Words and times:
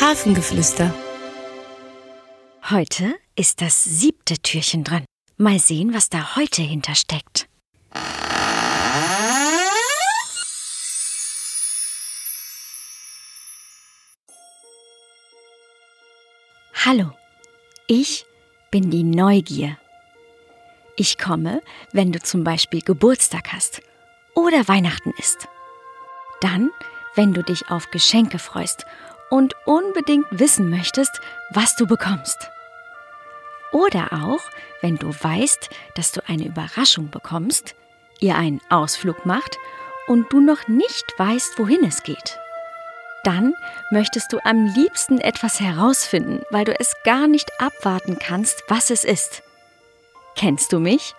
Hafengeflüster. 0.00 0.92
Heute 2.70 3.14
ist 3.36 3.60
das 3.60 3.84
siebte 3.84 4.38
Türchen 4.38 4.84
dran. 4.84 5.04
Mal 5.36 5.58
sehen, 5.58 5.94
was 5.94 6.08
da 6.08 6.34
heute 6.34 6.62
hintersteckt. 6.62 7.46
Hallo, 16.84 17.12
ich 17.86 18.24
bin 18.70 18.90
die 18.90 19.04
Neugier. 19.04 19.78
Ich 20.96 21.18
komme, 21.18 21.62
wenn 21.92 22.10
du 22.12 22.18
zum 22.18 22.42
Beispiel 22.42 22.80
Geburtstag 22.80 23.52
hast 23.52 23.82
oder 24.34 24.66
Weihnachten 24.66 25.12
ist. 25.18 25.46
Dann, 26.40 26.70
wenn 27.14 27.34
du 27.34 27.42
dich 27.42 27.70
auf 27.70 27.90
Geschenke 27.90 28.38
freust 28.38 28.84
und 29.32 29.54
unbedingt 29.64 30.26
wissen 30.30 30.68
möchtest, 30.68 31.22
was 31.48 31.74
du 31.74 31.86
bekommst. 31.86 32.50
Oder 33.72 34.10
auch, 34.12 34.42
wenn 34.82 34.96
du 34.96 35.08
weißt, 35.08 35.70
dass 35.94 36.12
du 36.12 36.20
eine 36.28 36.44
Überraschung 36.44 37.08
bekommst, 37.08 37.74
ihr 38.20 38.36
einen 38.36 38.60
Ausflug 38.68 39.24
macht 39.24 39.56
und 40.06 40.30
du 40.30 40.40
noch 40.40 40.68
nicht 40.68 41.06
weißt, 41.16 41.58
wohin 41.58 41.82
es 41.82 42.02
geht. 42.02 42.38
Dann 43.24 43.54
möchtest 43.90 44.34
du 44.34 44.38
am 44.44 44.66
liebsten 44.66 45.18
etwas 45.18 45.60
herausfinden, 45.60 46.42
weil 46.50 46.66
du 46.66 46.78
es 46.78 46.92
gar 47.02 47.26
nicht 47.26 47.58
abwarten 47.58 48.18
kannst, 48.18 48.62
was 48.68 48.90
es 48.90 49.02
ist. 49.02 49.42
Kennst 50.36 50.74
du 50.74 50.78
mich? 50.78 51.14